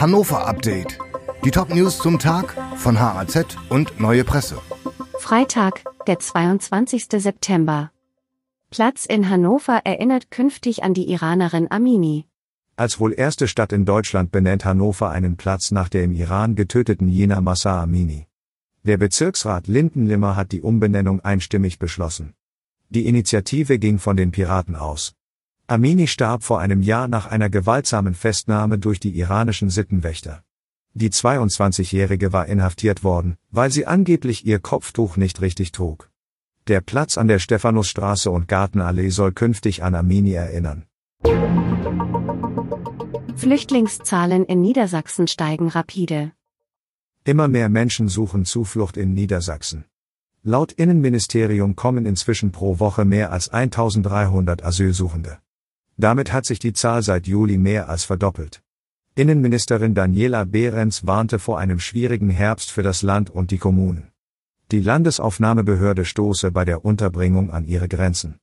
Hannover 0.00 0.46
Update. 0.46 0.96
Die 1.44 1.50
Top-News 1.50 1.98
zum 1.98 2.20
Tag 2.20 2.54
von 2.76 3.00
HAZ 3.00 3.56
und 3.68 3.98
Neue 3.98 4.22
Presse. 4.22 4.60
Freitag, 5.18 5.82
der 6.06 6.20
22. 6.20 7.06
September. 7.16 7.90
Platz 8.70 9.06
in 9.06 9.28
Hannover 9.28 9.80
erinnert 9.82 10.30
künftig 10.30 10.84
an 10.84 10.94
die 10.94 11.10
Iranerin 11.10 11.68
Amini. 11.68 12.26
Als 12.76 13.00
wohl 13.00 13.12
erste 13.12 13.48
Stadt 13.48 13.72
in 13.72 13.86
Deutschland 13.86 14.30
benennt 14.30 14.64
Hannover 14.64 15.10
einen 15.10 15.36
Platz 15.36 15.72
nach 15.72 15.88
der 15.88 16.04
im 16.04 16.12
Iran 16.12 16.54
getöteten 16.54 17.08
Jena 17.08 17.40
Massa 17.40 17.82
Amini. 17.82 18.28
Der 18.84 18.98
Bezirksrat 18.98 19.66
Lindenlimmer 19.66 20.36
hat 20.36 20.52
die 20.52 20.62
Umbenennung 20.62 21.22
einstimmig 21.22 21.80
beschlossen. 21.80 22.34
Die 22.88 23.08
Initiative 23.08 23.80
ging 23.80 23.98
von 23.98 24.16
den 24.16 24.30
Piraten 24.30 24.76
aus. 24.76 25.17
Amini 25.70 26.06
starb 26.06 26.44
vor 26.44 26.60
einem 26.60 26.80
Jahr 26.80 27.08
nach 27.08 27.26
einer 27.26 27.50
gewaltsamen 27.50 28.14
Festnahme 28.14 28.78
durch 28.78 29.00
die 29.00 29.18
iranischen 29.18 29.68
Sittenwächter. 29.68 30.42
Die 30.94 31.10
22-Jährige 31.10 32.32
war 32.32 32.46
inhaftiert 32.46 33.04
worden, 33.04 33.36
weil 33.50 33.70
sie 33.70 33.86
angeblich 33.86 34.46
ihr 34.46 34.60
Kopftuch 34.60 35.18
nicht 35.18 35.42
richtig 35.42 35.72
trug. 35.72 36.10
Der 36.68 36.80
Platz 36.80 37.18
an 37.18 37.28
der 37.28 37.38
Stephanusstraße 37.38 38.30
und 38.30 38.48
Gartenallee 38.48 39.10
soll 39.10 39.32
künftig 39.32 39.82
an 39.82 39.94
Amini 39.94 40.32
erinnern. 40.32 40.86
Flüchtlingszahlen 43.36 44.46
in 44.46 44.62
Niedersachsen 44.62 45.28
steigen 45.28 45.68
rapide. 45.68 46.32
Immer 47.24 47.46
mehr 47.46 47.68
Menschen 47.68 48.08
suchen 48.08 48.46
Zuflucht 48.46 48.96
in 48.96 49.12
Niedersachsen. 49.12 49.84
Laut 50.42 50.72
Innenministerium 50.72 51.76
kommen 51.76 52.06
inzwischen 52.06 52.52
pro 52.52 52.78
Woche 52.78 53.04
mehr 53.04 53.32
als 53.32 53.50
1300 53.50 54.64
Asylsuchende. 54.64 55.40
Damit 55.98 56.32
hat 56.32 56.46
sich 56.46 56.60
die 56.60 56.72
Zahl 56.72 57.02
seit 57.02 57.26
Juli 57.26 57.58
mehr 57.58 57.88
als 57.88 58.04
verdoppelt. 58.04 58.62
Innenministerin 59.16 59.94
Daniela 59.94 60.44
Behrens 60.44 61.04
warnte 61.08 61.40
vor 61.40 61.58
einem 61.58 61.80
schwierigen 61.80 62.30
Herbst 62.30 62.70
für 62.70 62.84
das 62.84 63.02
Land 63.02 63.30
und 63.30 63.50
die 63.50 63.58
Kommunen. 63.58 64.12
Die 64.70 64.80
Landesaufnahmebehörde 64.80 66.04
stoße 66.04 66.52
bei 66.52 66.64
der 66.64 66.84
Unterbringung 66.84 67.50
an 67.50 67.64
ihre 67.64 67.88
Grenzen. 67.88 68.38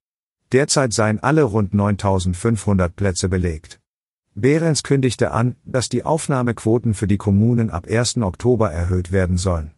Derzeit 0.52 0.92
seien 0.92 1.20
alle 1.22 1.44
rund 1.44 1.74
9500 1.74 2.94
Plätze 2.94 3.30
belegt. 3.30 3.80
Behrens 4.34 4.84
kündigte 4.84 5.32
an, 5.32 5.56
dass 5.64 5.88
die 5.88 6.04
Aufnahmequoten 6.04 6.94
für 6.94 7.08
die 7.08 7.18
Kommunen 7.18 7.70
ab 7.70 7.88
1. 7.90 8.18
Oktober 8.18 8.70
erhöht 8.70 9.14
werden 9.14 9.38
sollen. 9.38 9.72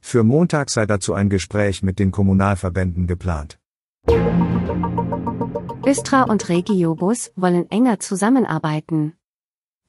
Für 0.00 0.22
Montag 0.22 0.70
sei 0.70 0.86
dazu 0.86 1.12
ein 1.12 1.28
Gespräch 1.28 1.82
mit 1.82 1.98
den 1.98 2.12
Kommunalverbänden 2.12 3.08
geplant. 3.08 3.58
Östra 5.88 6.24
und 6.24 6.48
Regiobus 6.48 7.30
wollen 7.36 7.70
enger 7.70 8.00
zusammenarbeiten. 8.00 9.12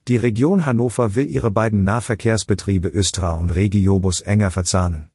Die 0.07 0.17
Region 0.17 0.67
Hannover 0.67 1.15
will 1.15 1.25
ihre 1.25 1.49
beiden 1.49 1.83
Nahverkehrsbetriebe 1.85 2.87
Östra 2.87 3.31
und 3.31 3.55
Regiobus 3.55 4.21
enger 4.21 4.51
verzahnen. 4.51 5.09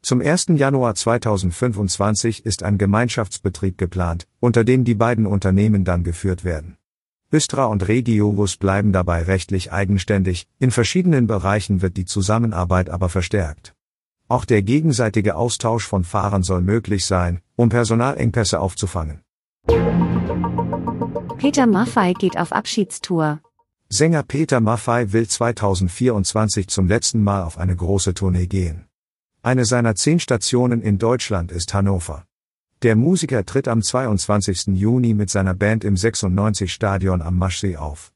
Zum 0.00 0.20
1. 0.20 0.46
Januar 0.50 0.94
2025 0.94 2.46
ist 2.46 2.62
ein 2.62 2.78
Gemeinschaftsbetrieb 2.78 3.78
geplant, 3.78 4.28
unter 4.38 4.62
dem 4.62 4.84
die 4.84 4.94
beiden 4.94 5.26
Unternehmen 5.26 5.84
dann 5.84 6.04
geführt 6.04 6.44
werden. 6.44 6.76
Östra 7.32 7.64
und 7.64 7.88
Regiobus 7.88 8.58
bleiben 8.58 8.92
dabei 8.92 9.24
rechtlich 9.24 9.72
eigenständig, 9.72 10.46
in 10.60 10.70
verschiedenen 10.70 11.26
Bereichen 11.26 11.82
wird 11.82 11.96
die 11.96 12.04
Zusammenarbeit 12.04 12.90
aber 12.90 13.08
verstärkt. 13.08 13.74
Auch 14.28 14.44
der 14.44 14.62
gegenseitige 14.62 15.34
Austausch 15.34 15.84
von 15.84 16.04
Fahrern 16.04 16.44
soll 16.44 16.62
möglich 16.62 17.06
sein, 17.06 17.40
um 17.56 17.70
Personalengpässe 17.70 18.60
aufzufangen. 18.60 19.24
Peter 21.38 21.66
Maffei 21.66 22.14
geht 22.14 22.36
auf 22.36 22.52
Abschiedstour. 22.52 23.40
Sänger 23.88 24.22
Peter 24.22 24.60
Maffei 24.60 25.12
will 25.12 25.26
2024 25.26 26.68
zum 26.68 26.88
letzten 26.88 27.22
Mal 27.24 27.42
auf 27.42 27.58
eine 27.58 27.74
große 27.74 28.12
Tournee 28.12 28.46
gehen. 28.46 28.86
Eine 29.42 29.64
seiner 29.64 29.94
zehn 29.94 30.20
Stationen 30.20 30.82
in 30.82 30.98
Deutschland 30.98 31.52
ist 31.52 31.72
Hannover. 31.72 32.24
Der 32.82 32.96
Musiker 32.96 33.46
tritt 33.46 33.66
am 33.66 33.82
22. 33.82 34.76
Juni 34.78 35.14
mit 35.14 35.30
seiner 35.30 35.54
Band 35.54 35.84
im 35.84 35.96
96 35.96 36.72
Stadion 36.72 37.22
am 37.22 37.38
Maschsee 37.38 37.76
auf. 37.76 38.12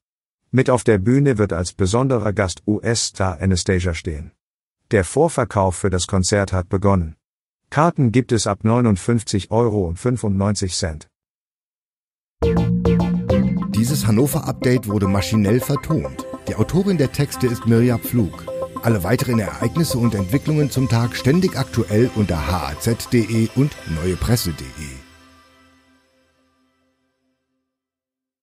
Mit 0.51 0.69
auf 0.69 0.85
der 0.85 0.99
Bühne 0.99 1.39
wird 1.39 1.53
als 1.53 1.73
besonderer 1.73 2.33
Gast 2.33 2.63
US-Star 2.67 3.41
Anastasia 3.41 3.95
stehen. 3.95 4.33
Der 4.91 5.05
Vorverkauf 5.05 5.77
für 5.77 5.91
das 5.91 6.07
Konzert 6.07 6.53
hat 6.53 6.69
begonnen. 6.69 7.17
Karten 7.71 8.13
gibt 8.13 8.33
es 8.33 8.47
ab 8.47 8.61
59,95 8.63 9.51
Euro. 9.51 9.95
Dieses 13.83 14.07
Hannover-Update 14.07 14.87
wurde 14.87 15.09
maschinell 15.09 15.59
vertont. 15.59 16.25
Die 16.47 16.55
Autorin 16.55 16.99
der 16.99 17.11
Texte 17.11 17.49
ist 17.49 17.67
Mirja 17.67 17.99
Pflug. 17.99 18.45
Alle 18.81 19.03
weiteren 19.03 19.41
Ereignisse 19.41 19.99
und 19.99 20.15
Entwicklungen 20.15 20.71
zum 20.71 20.89
Tag 20.89 21.17
ständig 21.17 21.59
aktuell 21.59 22.09
unter 22.15 22.47
haz.de 22.47 23.49
und 23.57 23.73
neuepresse.de. 24.01 25.02